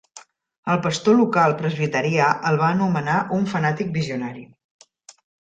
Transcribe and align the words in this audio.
El 0.75 0.77
pastor 0.85 1.15
local 1.19 1.53
presbiterià 1.59 2.31
el 2.53 2.57
va 2.63 2.71
anomenar 2.77 3.19
un 3.39 3.47
fanàtic 3.53 3.93
visionari. 4.01 4.45